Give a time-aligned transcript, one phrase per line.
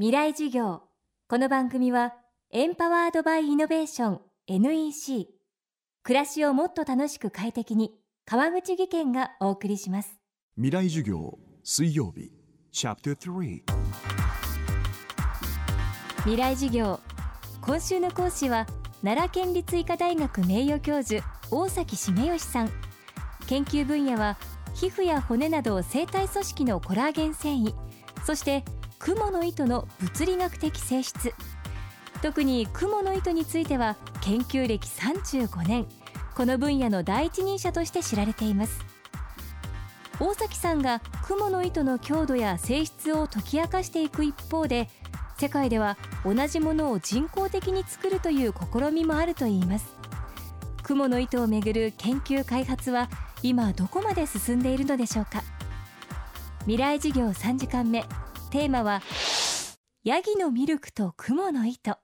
[0.00, 0.82] 未来授業。
[1.28, 2.14] この番組は
[2.52, 5.26] エンパワードバイイノベーション NEC
[6.04, 7.90] 暮らしをもっと楽しく快適に
[8.24, 10.16] 川口義賢がお送りします。
[10.54, 12.30] 未来授業水曜日
[12.70, 13.62] チャプター3
[16.18, 17.00] 未来授業。
[17.60, 18.68] 今週の講師は
[19.02, 22.70] 奈良県立医科大学名誉教授大崎茂義さん。
[23.48, 24.36] 研究分野は
[24.74, 27.74] 皮膚や骨など生体組織のコラーゲン繊維。
[28.24, 28.62] そして
[28.98, 31.32] クモの糸の物理学的性質。
[32.20, 35.86] 特にクモの糸については研究歴35年
[36.34, 38.84] この分野の第一人者として知られています。
[40.20, 44.88] 大崎さんがクモの糸の強度や性質を解き明かしていく一方で
[45.38, 49.94] 世界では同じものを人工的に作るという試みもあるといいます。
[50.82, 53.08] クモの糸をめぐる研究開発は
[53.44, 55.44] 今どこまで進んでいるのでしょうか。
[56.62, 58.04] 未来授業3時間目。
[58.48, 59.02] テーマは
[60.04, 61.98] ヤギのミルクと雲の糸。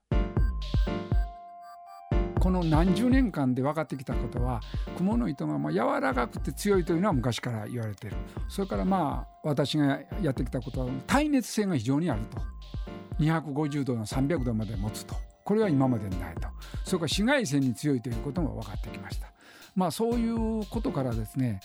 [2.39, 4.61] この何十年間で分かってきたことは
[4.95, 8.15] 雲の糸がまあ柔らかくて強いというのは昔から言われてる。
[8.47, 12.37] それからまあ私がやってきたことは耐熱性が非常にあると。
[13.19, 15.15] 250度の300度まで持つと。
[15.43, 16.47] これは今までにないと。
[16.83, 19.33] それから紫外線に強いということも分かってきました。
[19.75, 21.59] まあそういうことからですね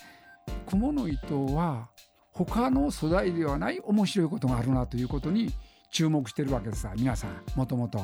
[0.65, 1.89] 雲の糸は
[2.33, 5.51] 他の素材ではない面白いことがあるなということに
[5.91, 8.01] 注目してるわけです皆さんもともと。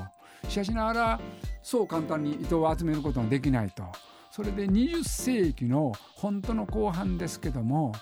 [0.49, 1.19] しかしながら
[1.63, 3.83] そう簡単に糸を集めることができないと。
[4.31, 7.93] それで20世紀の本当の後半ですけども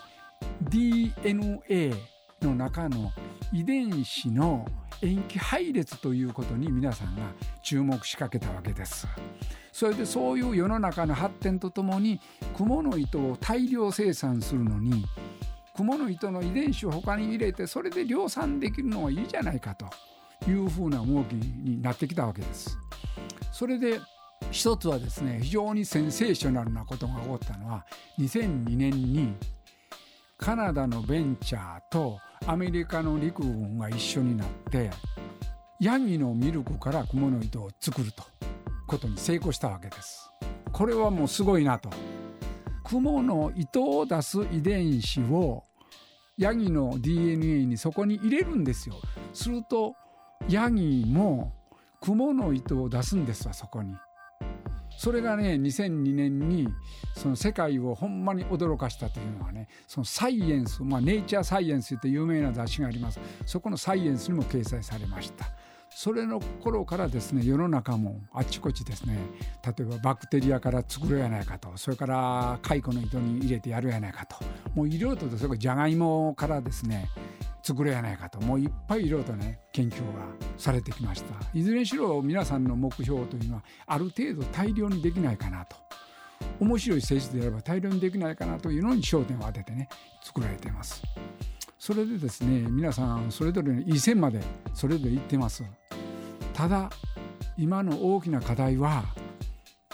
[0.70, 1.94] DNA
[2.42, 3.12] の中の
[3.54, 4.66] 遺伝子の
[5.02, 7.22] 塩基配列ということに皆さんが
[7.64, 9.08] 注目しかけたわけです。
[9.72, 12.20] それでそういう世の中の発展とともに
[12.54, 15.06] 蜘の糸を大量生産するのに
[15.76, 19.86] 蜘の糸の遺伝子を他に入れてそれで量産できるのはいいじゃないかと
[20.50, 22.78] いうふうな動きになってきたわけです。
[23.52, 24.00] それで
[24.52, 27.86] 一つはですね非常にセンセーショナルなことが起こったのは
[28.20, 29.34] 2002年に
[30.38, 34.92] カナダのベンチャーとアメリカの陸軍が一緒になって
[35.80, 38.24] ヤギのミルクから蜘蛛の糸を作ると
[38.88, 40.30] ことに成功したわけです。
[40.72, 41.90] これはもうすごいなと。
[42.86, 45.64] 蜘の糸を出す遺伝子を
[46.38, 48.96] ヤギの DNA にそこに入れるんですよ。
[49.34, 49.96] すると
[50.48, 51.54] ヤギも
[52.02, 53.96] 蜘の糸を出すんですわそこに。
[54.98, 56.68] それがね2002年に
[57.16, 65.48] その世界をほんまに驚かしたというのはねそのサイエンス、まあ、ネイチャーサイエンスって有名な雑誌がありますそこのサイエンスにも掲載されました。
[65.98, 69.18] それの頃からですね世の中もあちこちですね
[69.66, 74.36] 例えばバクテリアから作るやないかとそれから蚕の糸に入れてやるやないかと
[74.74, 77.08] もういろいろとそれじゃがいもからですね
[77.64, 80.26] 作るやないかともういっぱいいろいろとね研究が
[80.58, 81.34] されてきました。
[81.54, 85.78] いずれにしろ皆さんの目標というのはある程度大量にできないかなと。
[86.60, 89.88] 面白い性質であれば大量にできないかなというのに焦点を当ててね
[90.22, 91.02] 作られています。
[91.80, 94.42] それでですね皆さんそれぞれのいい線まで
[94.74, 95.64] それぞれ行ってます。
[96.56, 96.90] ただ
[97.58, 99.04] 今の大きな課題は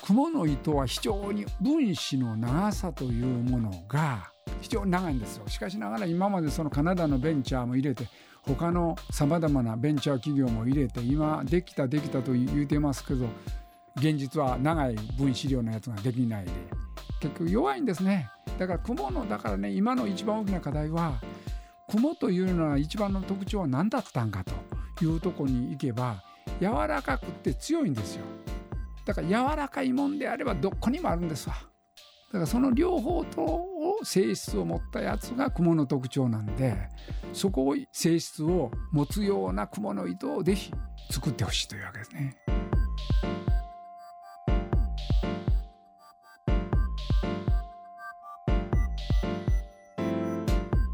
[0.04, 5.48] 雲の糸は非常に分子の長さというものが非常に長いんですよ。
[5.48, 8.08] しかしながら今までそのカナダのベンチャーも入れて
[8.44, 13.28] 他のさまざまなベンチャー企業も入れて今できたできたと言うてますけど
[13.96, 16.52] 現実は長い分子量のやつができないで
[17.22, 18.30] 結局弱いんですね。
[18.60, 21.22] だから雲のだからね今の一番大きな課題は
[21.90, 26.24] 雲というのは一番の特徴は何だったんかというとこに行けば
[26.60, 28.26] 柔らかくて強いんですよ。
[29.06, 31.56] だから柔らかいもんであればどこにもあるんですわ。
[31.56, 33.68] だからその両方と
[34.04, 36.90] 性質を持ったやつが雲の特徴なんで
[37.34, 40.72] そこを性質を持つような雲の糸をぜひ
[41.12, 42.38] 作ってほしいというわけですね。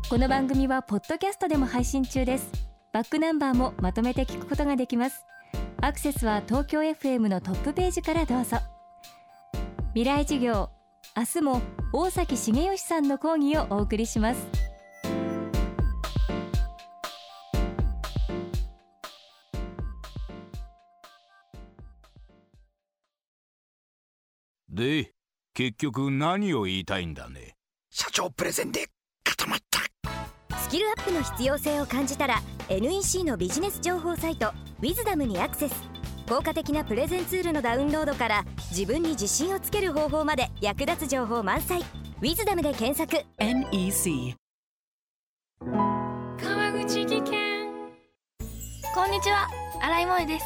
[0.10, 2.50] この番組はポッドキャストでも配信中です。
[2.94, 5.26] バックナンバーもまとめて聞くことができます。
[5.80, 8.58] アクセスは東京 FM のトップページからどうぞ。
[9.94, 10.72] 未来授業
[11.16, 11.62] 明日も
[11.94, 14.48] 大崎茂義さんの講義をお送りします。
[24.70, 25.14] で
[25.54, 27.56] 結局何を言いたいんだね？
[27.92, 28.88] 社長プレゼンで
[29.24, 29.80] 固まった。
[30.58, 34.48] スキルアップの必要性を感じたら NEC のビジネス情報サイト
[34.80, 35.76] 「ウィズダムにアクセス。
[36.28, 41.80] 効果的なプレゼンツールのダウンロードから自分に自信をつける方法まで役立つ情報満載
[42.20, 43.26] 「ウィズダムで検索。
[43.40, 44.36] NEC
[45.62, 47.68] 川口技研。
[48.94, 49.48] こんにちは。
[49.82, 50.46] 新井萌です。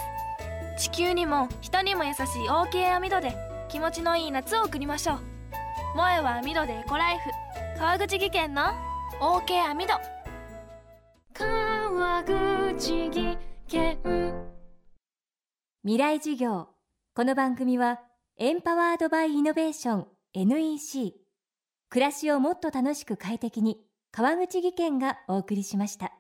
[0.78, 3.36] 地球にも人にも優しい OK 網戸で
[3.68, 5.18] 気持ちのいい夏を送りましょう。
[5.94, 7.32] 萌えは網戸でエコライフ。
[7.80, 8.66] 川口技研の
[9.20, 9.94] OK 網戸
[12.02, 13.38] 川口技
[13.68, 14.00] 研
[15.84, 16.70] 未来事業。
[17.14, 18.00] この番組は
[18.40, 21.14] エンパワードバイイノベーション NEC
[21.90, 23.78] 暮らしをもっと楽しく快適に
[24.12, 26.12] 川口技研がお送りしました。